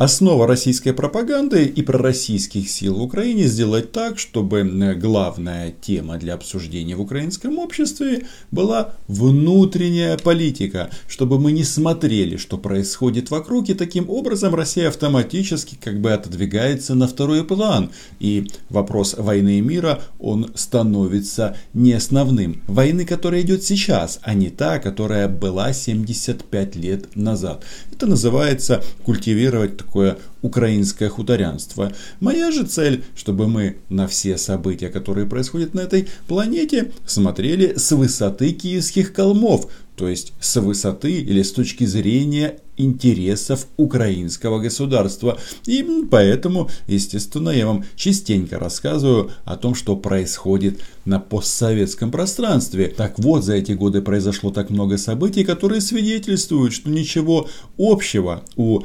[0.00, 4.62] Основа российской пропаганды и пророссийских сил в Украине сделать так, чтобы
[4.98, 12.56] главная тема для обсуждения в украинском обществе была внутренняя политика, чтобы мы не смотрели, что
[12.56, 17.90] происходит вокруг, и таким образом Россия автоматически как бы отодвигается на второй план,
[18.20, 22.62] и вопрос войны и мира, он становится не основным.
[22.68, 27.64] Войны, которая идет сейчас, а не та, которая была 75 лет назад.
[27.92, 31.92] Это называется культивировать такое украинское хуторянство.
[32.20, 37.90] Моя же цель, чтобы мы на все события, которые происходят на этой планете, смотрели с
[37.90, 45.38] высоты киевских холмов, то есть с высоты или с точки зрения интересов украинского государства.
[45.66, 52.88] И поэтому, естественно, я вам частенько рассказываю о том, что происходит на постсоветском пространстве.
[52.88, 57.48] Так вот, за эти годы произошло так много событий, которые свидетельствуют, что ничего
[57.78, 58.82] общего у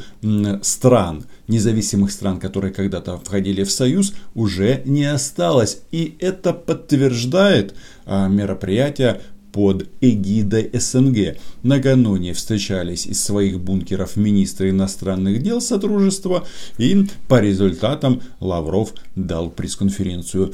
[0.62, 5.80] стран, независимых стран, которые когда-то входили в Союз, уже не осталось.
[5.92, 9.22] И это подтверждает а, мероприятие
[9.56, 11.38] под эгидой СНГ.
[11.64, 16.46] Накануне встречались из своих бункеров министры иностранных дел Содружества
[16.78, 20.54] и по результатам Лавров дал пресс-конференцию.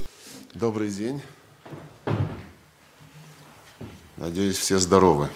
[0.53, 1.19] Добрый день.
[4.17, 5.29] Надеюсь, все здоровы.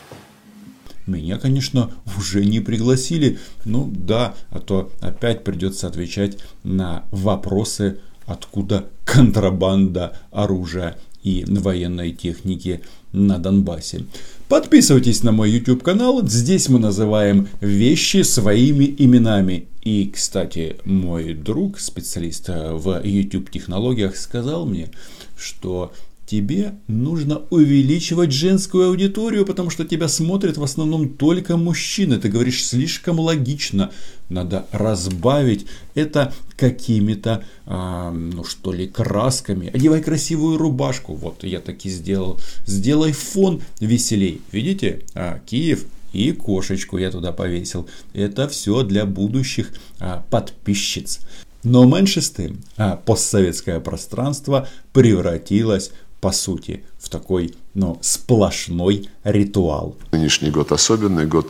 [1.07, 3.39] Меня, конечно, уже не пригласили.
[3.65, 12.81] Ну да, а то опять придется отвечать на вопросы, откуда контрабанда оружия и военной техники
[13.11, 14.05] на Донбассе.
[14.47, 19.67] Подписывайтесь на мой YouTube канал, здесь мы называем вещи своими именами.
[19.81, 24.89] И, кстати, мой друг, специалист в YouTube технологиях, сказал мне,
[25.35, 25.91] что
[26.25, 32.17] тебе нужно увеличивать женскую аудиторию, потому что тебя смотрят в основном только мужчины.
[32.17, 33.91] Ты говоришь слишком логично.
[34.29, 39.69] Надо разбавить это какими-то, а, ну что ли, красками.
[39.73, 41.13] Одевай красивую рубашку.
[41.13, 42.39] Вот я таки сделал.
[42.65, 44.41] Сделай фон веселей.
[44.51, 45.01] Видите?
[45.13, 47.87] А, Киев и кошечку я туда повесил.
[48.13, 51.19] Это все для будущих а, подписчиц.
[51.65, 55.91] Но меньше с тем, а постсоветское пространство превратилось
[56.21, 59.95] по сути, в такой ну, сплошной ритуал.
[60.11, 61.49] Нынешний год особенный, год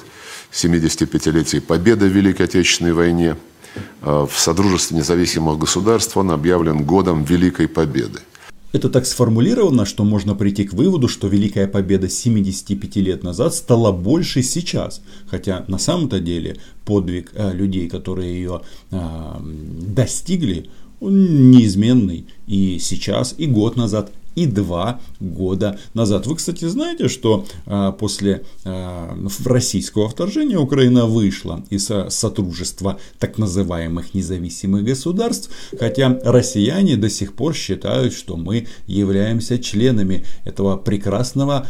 [0.51, 3.35] 75-летия Победы в Великой Отечественной войне.
[4.01, 8.19] А, в Содружестве независимых государств он объявлен годом Великой Победы.
[8.75, 13.93] Это так сформулировано, что можно прийти к выводу, что Великая Победа 75 лет назад стала
[13.93, 15.01] больше сейчас.
[15.27, 18.61] Хотя на самом-то деле подвиг э, людей, которые ее
[18.91, 18.97] э,
[19.87, 26.27] достигли, он неизменный и сейчас, и год назад, и два года назад.
[26.27, 33.37] Вы, кстати, знаете, что а, после а, российского вторжения Украина вышла из а, сотрудничества так
[33.37, 41.67] называемых независимых государств, хотя россияне до сих пор считают, что мы являемся членами этого прекрасного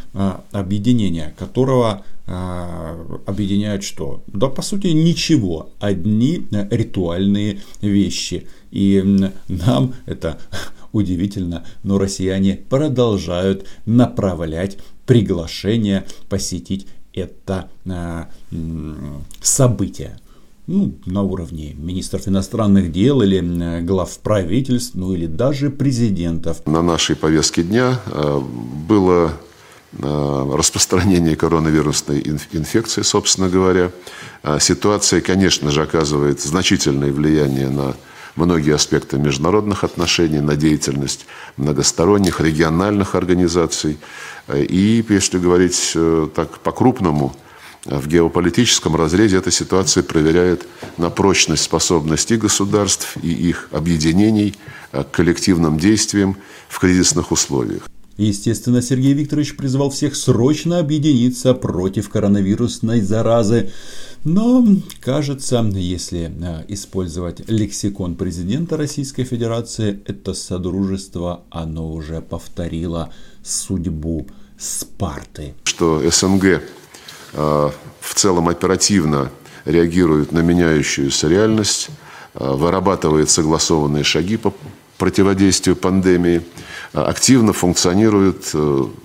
[0.52, 4.24] объединения, которого объединяют что?
[4.28, 5.70] Да, по сути, ничего.
[5.80, 8.47] Одни ритуальные вещи.
[8.72, 9.03] И
[9.47, 10.40] нам это
[10.96, 18.24] Удивительно, но россияне продолжают направлять приглашение посетить это э,
[19.42, 20.18] событие.
[20.68, 26.66] Ну, на уровне министров иностранных дел или глав правительств, ну или даже президентов.
[26.66, 28.42] На нашей повестке дня э,
[28.88, 29.34] было
[30.00, 33.92] э, распространение коронавирусной инфекции, собственно говоря.
[34.62, 37.96] Ситуация, конечно же, оказывает значительное влияние на
[38.35, 41.25] многие аспекты международных отношений, на деятельность
[41.57, 43.97] многосторонних региональных организаций.
[44.53, 47.35] И, если говорить э, так по-крупному,
[47.85, 50.66] в геополитическом разрезе эта ситуация проверяет
[50.97, 54.56] на прочность способностей государств и их объединений
[54.91, 57.84] э, к коллективным действиям в кризисных условиях.
[58.17, 63.72] Естественно, Сергей Викторович призвал всех срочно объединиться против коронавирусной заразы.
[64.25, 64.66] Но,
[65.02, 73.14] кажется, если э, использовать лексикон президента Российской Федерации, это содружество, оно уже повторило
[73.44, 74.28] судьбу
[74.58, 75.53] Спарты.
[75.66, 76.59] Что СНГ э,
[77.34, 79.29] в целом оперативно
[79.64, 81.90] реагирует на меняющуюся реальность,
[82.34, 84.55] э, вырабатывает согласованные шаги по
[84.97, 86.41] противодействию пандемии,
[86.94, 88.53] активно функционирует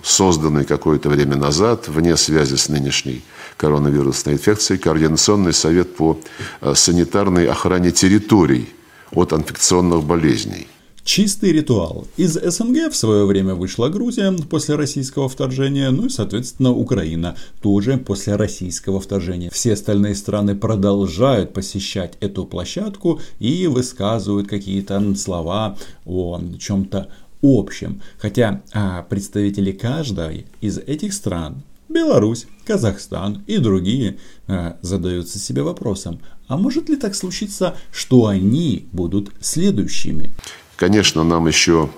[0.01, 3.23] созданный какое-то время назад, вне связи с нынешней
[3.61, 6.17] коронавирусной инфекцией Координационный совет по
[6.61, 8.69] э, санитарной охране территорий
[9.11, 10.67] от инфекционных болезней.
[11.03, 12.07] Чистый ритуал.
[12.17, 17.97] Из СНГ в свое время вышла Грузия после российского вторжения, ну и, соответственно, Украина тоже
[17.97, 19.49] после российского вторжения.
[19.51, 27.09] Все остальные страны продолжают посещать эту площадку и высказывают какие-то слова о чем-то
[27.43, 28.01] общем.
[28.17, 34.17] Хотя а, представители каждой из этих стран Беларусь, Казахстан и другие
[34.47, 40.31] э, задаются себе вопросом, а может ли так случиться, что они будут следующими?
[40.75, 41.89] Конечно, нам еще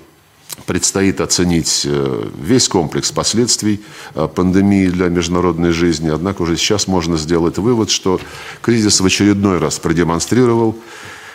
[0.66, 3.82] предстоит оценить э, весь комплекс последствий
[4.16, 6.10] э, пандемии для международной жизни.
[6.10, 8.20] Однако уже сейчас можно сделать вывод, что
[8.62, 10.78] кризис в очередной раз продемонстрировал,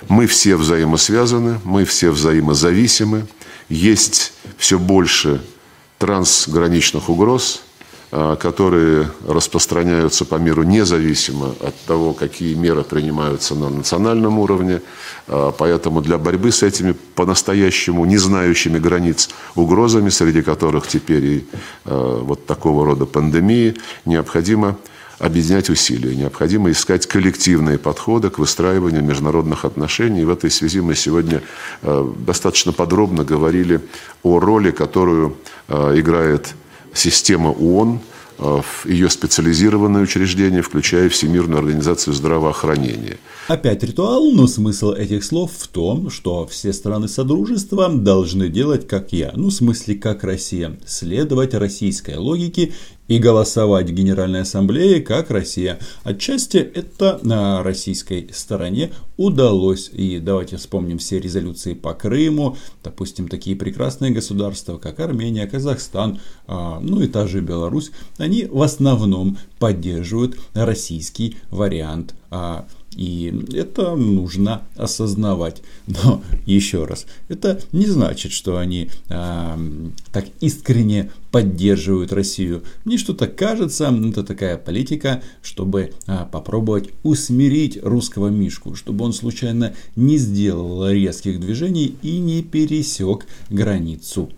[0.09, 3.27] мы все взаимосвязаны, мы все взаимозависимы,
[3.69, 5.43] есть все больше
[5.99, 7.63] трансграничных угроз–
[8.11, 14.81] которые распространяются по миру независимо от того, какие меры принимаются на национальном уровне.
[15.27, 21.47] А, поэтому для борьбы с этими по-настоящему не знающими границ угрозами, среди которых теперь и
[21.85, 23.77] а, вот такого рода пандемии,
[24.07, 24.79] необходимо
[25.19, 26.15] объединять усилия.
[26.15, 30.23] Необходимо искать коллективные подходы к выстраиванию международных отношений.
[30.23, 31.43] И в этой связи мы сегодня
[31.83, 33.81] достаточно подробно говорили
[34.23, 35.37] о роли, которую
[35.69, 36.55] играет
[36.95, 38.01] система ООН,
[38.39, 43.19] э, ее специализированные учреждения, включая Всемирную организацию здравоохранения.
[43.49, 49.13] Опять ритуал, но смысл этих слов в том, что все страны Содружества должны делать как
[49.13, 52.73] я, ну в смысле как Россия, следовать российской логике
[53.09, 55.79] и голосовать в Генеральной Ассамблее как Россия.
[56.05, 59.91] Отчасти это на российской стороне удалось.
[59.93, 66.79] И давайте вспомним все резолюции по Крыму, допустим, такие прекрасные государства, как Армения, Казахстан, а,
[66.81, 72.67] ну и та же Беларусь, они в основном поддерживают российский вариант а,
[72.97, 75.63] и это нужно осознавать.
[75.87, 79.57] Но еще раз, это не значит, что они э,
[80.13, 82.63] так искренне поддерживают Россию.
[82.85, 89.75] Мне что-то кажется, это такая политика, чтобы э, попробовать усмирить русского Мишку, чтобы он случайно
[89.95, 94.31] не сделал резких движений и не пересек границу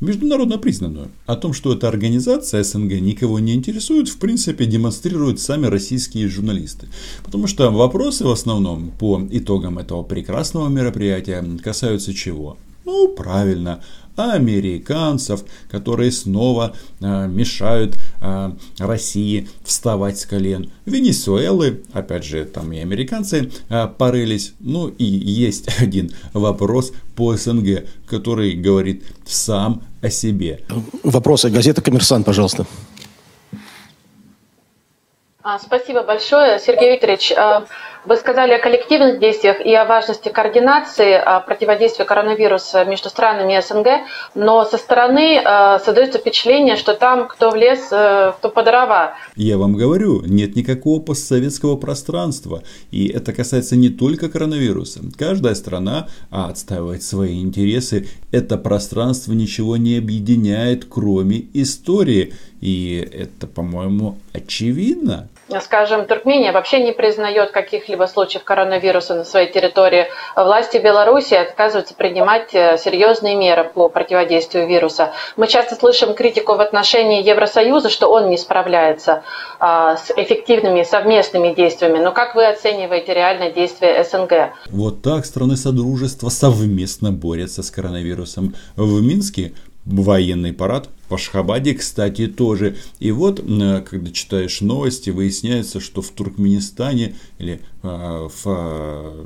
[0.00, 1.08] международно признанную.
[1.26, 6.88] О том, что эта организация СНГ никого не интересует, в принципе, демонстрируют сами российские журналисты.
[7.24, 12.56] Потому что вопросы в основном по итогам этого прекрасного мероприятия касаются чего?
[12.84, 13.82] Ну, правильно,
[14.18, 20.70] американцев, которые снова э, мешают э, России вставать с колен.
[20.86, 24.54] Венесуэлы, опять же, там и американцы э, порылись.
[24.60, 30.60] Ну и есть один вопрос по СНГ, который говорит сам о себе.
[31.02, 31.50] Вопросы.
[31.50, 32.66] Газета «Коммерсант», пожалуйста.
[35.42, 37.32] А, спасибо большое, Сергей Викторович.
[38.08, 43.86] Вы сказали о коллективных действиях и о важности координации противодействия коронавируса между странами СНГ,
[44.34, 49.12] но со стороны э, создается впечатление, что там кто в лес, э, кто по дрова.
[49.36, 52.62] Я вам говорю, нет никакого постсоветского пространства.
[52.90, 55.00] И это касается не только коронавируса.
[55.18, 58.08] Каждая страна а, отстаивает свои интересы.
[58.32, 62.32] Это пространство ничего не объединяет, кроме истории.
[62.62, 65.28] И это, по-моему, очевидно.
[65.62, 70.08] Скажем, Туркмения вообще не признает каких-либо случаев коронавируса на своей территории.
[70.36, 75.12] Власти Беларуси отказываются принимать э, серьезные меры по противодействию вируса.
[75.36, 79.22] Мы часто слышим критику в отношении Евросоюза, что он не справляется
[79.58, 81.98] а, с эффективными совместными действиями.
[81.98, 84.54] Но как вы оцениваете реальное действие СНГ?
[84.70, 88.54] Вот так страны Содружества совместно борются с коронавирусом.
[88.76, 89.54] В Минске
[89.86, 90.88] военный парад.
[91.08, 92.76] В Ашхабаде, кстати, тоже.
[92.98, 99.24] И вот, когда читаешь новости, выясняется, что в Туркменистане или э, в э,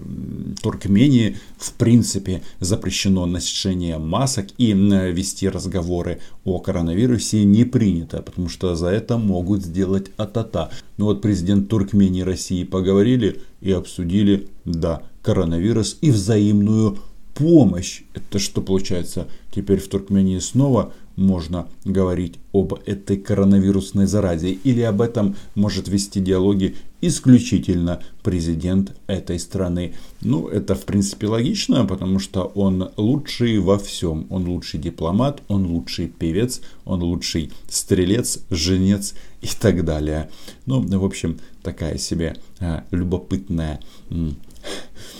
[0.63, 8.75] Туркмении в принципе запрещено ношение масок и вести разговоры о коронавирусе не принято, потому что
[8.77, 10.71] за это могут сделать атата.
[10.99, 16.99] Ну вот президент Туркмении России поговорили и обсудили, да, коронавирус и взаимную
[17.35, 18.03] помощь.
[18.15, 19.29] Это что получается?
[19.55, 26.21] Теперь в Туркмении снова можно говорить об этой коронавирусной заразе или об этом может вести
[26.21, 29.95] диалоги исключительно президент этой страны.
[30.21, 34.27] Ну, это в принципе логично, потому что он лучший во всем.
[34.31, 40.31] Он лучший дипломат, он лучший певец, он лучший стрелец, женец и так далее.
[40.67, 44.37] Ну, в общем, такая себе а, любопытная м-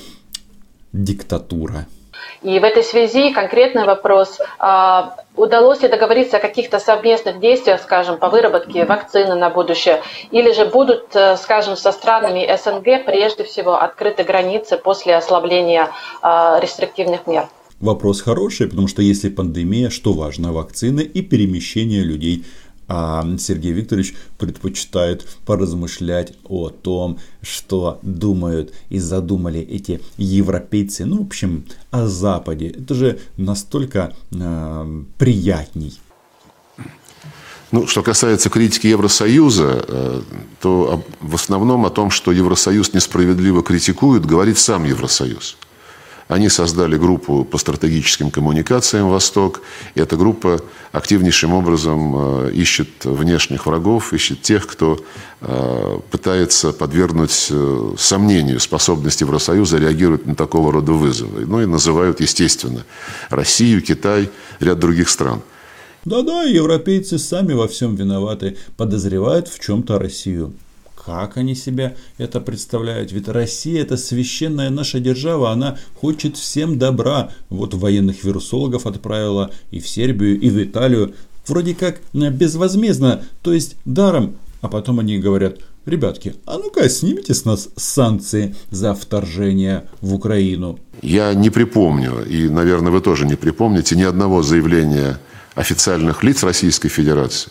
[0.93, 1.89] диктатура.
[2.43, 4.39] И в этой связи конкретный вопрос.
[4.59, 10.03] А, удалось ли договориться о каких-то совместных действиях, скажем, по выработке вакцины на будущее?
[10.31, 16.59] Или же будут, э, скажем, со странами СНГ прежде всего открыты границы после ослабления а,
[16.61, 17.49] рестриктивных мер?
[17.81, 22.45] Вопрос хороший, потому что если пандемия, что важно, вакцины и перемещение людей
[22.95, 31.27] а Сергей Викторович предпочитает поразмышлять о том, что думают и задумали эти европейцы, ну, в
[31.27, 32.69] общем, о Западе.
[32.69, 35.99] Это же настолько э, приятней.
[37.71, 40.23] Ну, что касается критики Евросоюза, э,
[40.61, 45.57] то в основном о том, что Евросоюз несправедливо критикует, говорит сам Евросоюз.
[46.33, 49.61] Они создали группу по стратегическим коммуникациям «Восток».
[49.95, 54.99] И эта группа активнейшим образом э, ищет внешних врагов, ищет тех, кто
[55.43, 61.45] э, пытается подвергнуть э, сомнению способность Евросоюза реагировать на такого рода вызовы.
[61.45, 62.87] Ну и называют, естественно,
[63.29, 65.43] Россию, Китай, ряд других стран.
[66.07, 70.55] Да-да, европейцы сами во всем виноваты, подозревают в чем-то Россию
[71.05, 73.13] как они себя это представляют.
[73.13, 77.31] Ведь Россия это священная наша держава, она хочет всем добра.
[77.49, 81.15] Вот военных вирусологов отправила и в Сербию, и в Италию.
[81.47, 84.37] Вроде как э, безвозмездно, то есть даром.
[84.61, 90.79] А потом они говорят, ребятки, а ну-ка снимите с нас санкции за вторжение в Украину.
[91.03, 95.19] Я не припомню, и, наверное, вы тоже не припомните ни одного заявления
[95.57, 97.51] официальных лиц Российской Федерации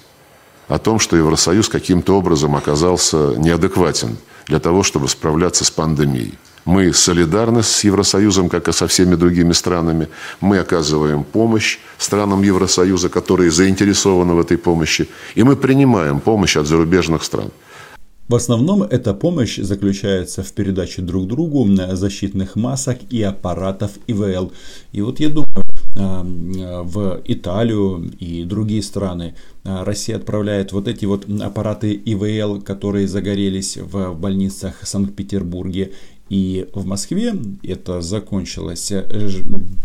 [0.72, 6.38] о том, что Евросоюз каким-то образом оказался неадекватен для того, чтобы справляться с пандемией.
[6.64, 10.08] Мы солидарны с Евросоюзом, как и со всеми другими странами.
[10.40, 15.10] Мы оказываем помощь странам Евросоюза, которые заинтересованы в этой помощи.
[15.36, 17.52] И мы принимаем помощь от зарубежных стран.
[18.30, 24.54] В основном эта помощь заключается в передаче друг другу защитных масок и аппаратов ИВЛ.
[24.94, 29.36] И вот я думаю, в Италию и другие страны.
[29.64, 35.92] А, Россия отправляет вот эти вот аппараты ИВЛ, которые загорелись в больницах Санкт-Петербурге
[36.30, 37.36] и в Москве.
[37.62, 39.30] Это закончилось э,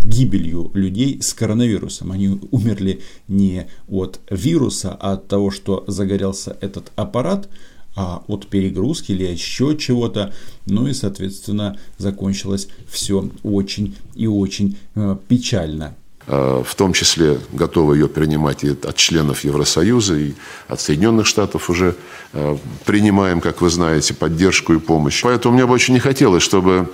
[0.05, 2.13] гибелью людей с коронавирусом.
[2.13, 7.49] Они умерли не от вируса, а от того, что загорелся этот аппарат
[7.97, 10.33] а от перегрузки или еще чего-то.
[10.67, 15.95] Ну и, соответственно, закончилось все очень и очень э, печально
[16.26, 20.35] э, в том числе готовы ее принимать и от членов Евросоюза, и
[20.69, 21.97] от Соединенных Штатов уже
[22.35, 25.23] э, принимаем, как вы знаете, поддержку и помощь.
[25.23, 26.91] Поэтому мне бы очень не хотелось, чтобы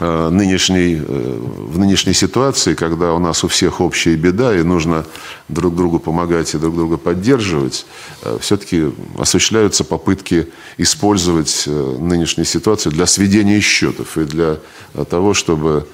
[0.00, 1.38] нынешней, э,
[1.68, 5.04] в нынешней ситуации, когда у нас у всех общая беда и нужно
[5.48, 7.86] друг другу помогать и друг друга поддерживать,
[8.22, 14.58] э, все-таки осуществляются попытки использовать нынешнюю ситуацию для сведения счетов и для
[15.10, 15.86] того, чтобы,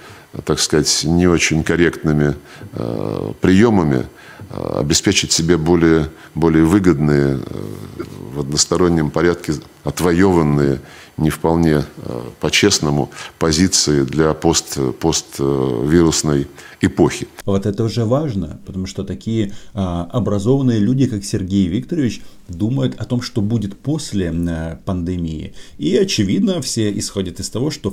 [0.45, 2.37] так сказать, не очень корректными
[3.41, 4.07] приемами
[4.51, 7.41] обеспечить себе более, более выгодные
[8.33, 9.55] в одностороннем порядке
[9.87, 10.81] отвоеванные
[11.17, 16.49] не вполне э, по-честному позиции для пост, поствирусной
[16.81, 17.29] эпохи.
[17.45, 23.05] Вот это уже важно, потому что такие а, образованные люди, как Сергей Викторович, думают о
[23.05, 25.55] том, что будет после а, пандемии.
[25.79, 27.93] И очевидно, все исходят из того, что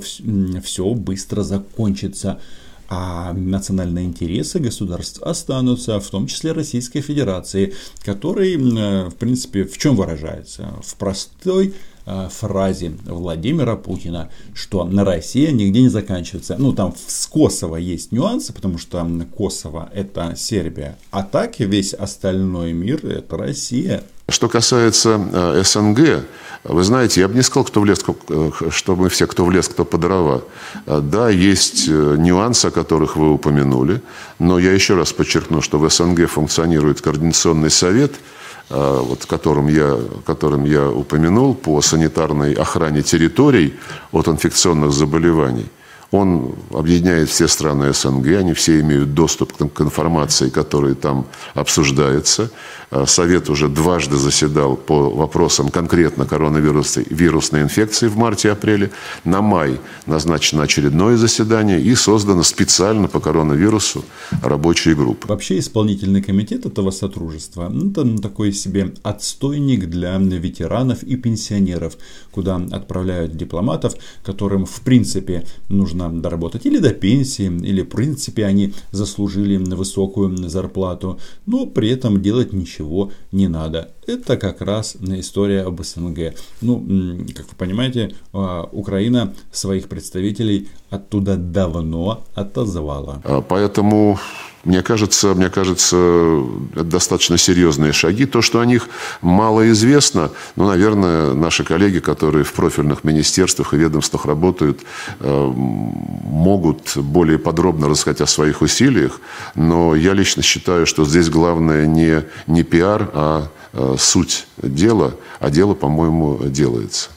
[0.62, 2.40] все быстро закончится
[2.88, 7.74] а национальные интересы государств останутся, в том числе Российской Федерации,
[8.04, 10.74] который, э, в принципе, в чем выражается?
[10.82, 11.74] В простой
[12.06, 16.56] Э, фразе Владимира Путина, что на Россия нигде не заканчивается.
[16.58, 22.74] Ну, там с Косово есть нюансы, потому что Косово это Сербия, а так весь остальной
[22.74, 24.04] мир это Россия.
[24.34, 26.24] Что касается э, СНГ,
[26.64, 29.84] вы знаете, я бы не сказал, кто влез, э, что мы все, кто влез, кто
[29.84, 30.42] по дрова.
[30.86, 34.02] Да, есть нюансы, о которых вы упомянули,
[34.38, 38.12] но я еще раз подчеркну, что в СНГ функционирует координационный совет–
[38.70, 43.74] Э, вот, которым, я, которым я упомянул, по санитарной охране территорий
[44.12, 45.66] от инфекционных заболеваний–
[46.14, 52.52] он объединяет все страны СНГ, они все имеют доступ к информации, которая там обсуждается.
[52.92, 58.92] Э, Совет уже дважды заседал по вопросам конкретно коронавирусной вирусной инфекции в марте-апреле.
[59.24, 64.04] На май назначено очередное заседание и создана специально по коронавирусу
[64.40, 65.26] рабочая группа.
[65.26, 71.96] Вообще исполнительный комитет этого сотрудничества ну, это такой себе отстойник для ветеранов и пенсионеров,
[72.30, 78.44] куда отправляют дипломатов, которым в принципе нужно нужно доработать или до пенсии, или в принципе
[78.44, 83.93] они заслужили высокую зарплату, но при этом делать ничего не надо.
[84.06, 86.34] Это как раз история об СНГ.
[86.60, 93.20] Ну, как вы понимаете, а, Украина своих представителей оттуда давно отозвала.
[93.24, 94.18] А, поэтому
[94.64, 96.42] мне кажется, мне кажется,
[96.74, 98.24] достаточно серьезные шаги.
[98.24, 98.88] То, что о них
[99.20, 104.80] мало известно, ну, наверное, наши коллеги, которые в профильных министерствах и ведомствах работают,
[105.20, 109.20] э, могут более подробно рассказать о своих усилиях.
[109.54, 113.48] Но я лично считаю, что здесь главное не, не пиар, а
[113.98, 115.14] суть дела.
[115.40, 117.10] А дело, по-моему, делается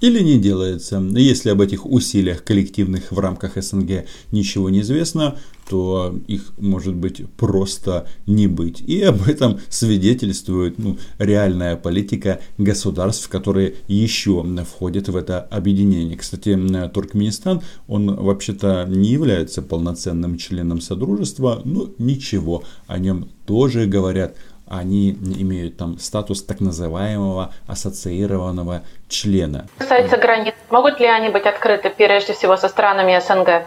[0.00, 1.00] или не делается.
[1.14, 7.28] Если об этих усилиях коллективных в рамках СНГ ничего не известно, то их может быть
[7.36, 8.80] просто не быть.
[8.80, 16.16] И об этом свидетельствует ну, реальная политика государств, которые еще входят в это объединение.
[16.16, 16.56] Кстати,
[16.92, 24.36] Туркменистан, он вообще-то не является полноценным членом Содружества, но ничего, о нем тоже говорят
[24.68, 29.66] они имеют там статус так называемого ассоциированного члена.
[29.78, 33.66] Касается границ, могут ли они быть открыты прежде всего со странами СНГ?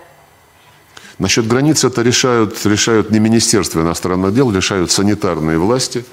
[1.17, 6.05] Насчет границ это решают, решают не Министерство иностранных дел, решают санитарные власти.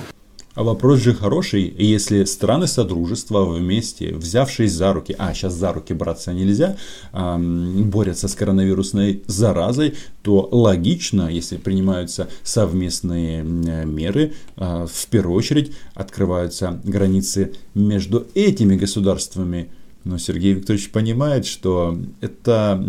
[0.56, 5.92] А вопрос же хороший, если страны Содружества вместе, взявшись за руки, а сейчас за руки
[5.92, 6.78] браться нельзя,
[7.12, 16.80] борются с коронавирусной заразой, то логично, если принимаются совместные меры, а, в первую очередь открываются
[16.84, 19.68] границы между этими государствами.
[20.04, 22.82] Но Сергей Викторович понимает, что это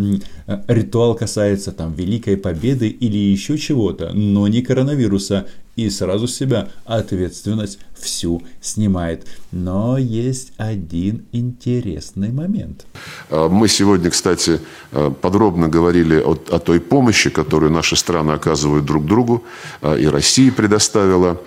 [0.68, 6.67] ритуал касается там Великой Победы или еще чего-то, но не коронавируса и сразу с себя
[6.86, 9.27] ответственность всю снимает.
[9.51, 12.86] Но есть один интересный момент.
[13.29, 14.60] А, мы сегодня, кстати,
[14.91, 19.43] а, подробно говорили о, о той помощи, которую наши страны оказывают друг другу.
[19.81, 21.39] А, и Россия предоставила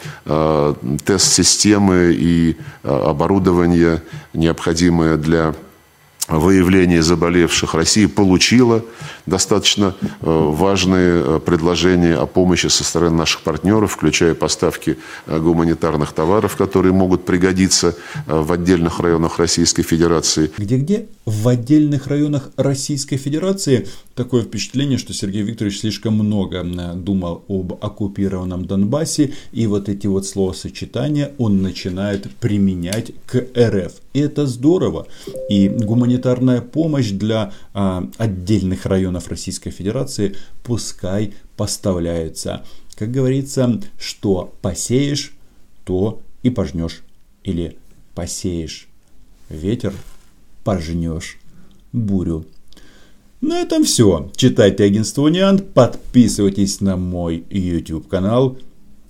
[1.04, 5.54] тест-системы и оборудование, необходимое для
[6.30, 7.74] выявления заболевших.
[7.74, 8.84] Россия получила
[9.26, 16.12] достаточно э, важные э, предложения о помощи со стороны наших партнеров, включая поставки э, гуманитарных
[16.12, 17.96] товаров, которые могут пригодиться
[18.26, 20.50] в отдельных районах Российской Федерации.
[20.56, 21.06] Где-где?
[21.26, 23.86] В отдельных районах Российской Федерации
[24.20, 26.62] такое впечатление, что Сергей Викторович слишком много
[26.94, 33.94] думал об оккупированном Донбассе, и вот эти вот словосочетания он начинает применять к РФ.
[34.12, 35.06] И это здорово.
[35.48, 42.62] И гуманитарная помощь для а, отдельных районов Российской Федерации пускай поставляется.
[42.96, 45.32] Как говорится, что посеешь,
[45.84, 47.00] то и пожнешь.
[47.42, 47.78] Или
[48.14, 48.86] посеешь
[49.48, 49.94] ветер,
[50.62, 51.38] пожнешь
[51.94, 52.44] бурю.
[53.40, 54.30] На этом все.
[54.36, 58.58] Читайте агентство Униант, подписывайтесь на мой YouTube канал.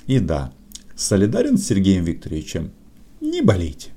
[0.06, 0.52] И да,
[0.94, 2.70] солидарен с Сергеем Викторовичем.
[3.20, 3.90] Не болейте.